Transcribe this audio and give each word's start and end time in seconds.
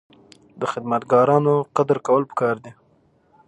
د 0.59 0.61
خدمتګارانو 0.71 1.53
قدر 1.75 1.97
کول 2.05 2.23
پکار 2.29 2.55
دي. 2.63 2.71